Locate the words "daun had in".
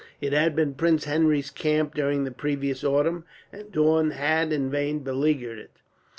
3.71-4.67